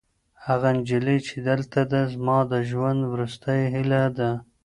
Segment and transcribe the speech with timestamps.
[0.47, 4.31] هغه نجلۍ چې دلته ده، زما د ژوند وروستۍ هیله ده.